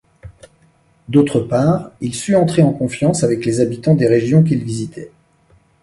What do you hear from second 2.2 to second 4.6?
entrer en confiance avec les habitants des régions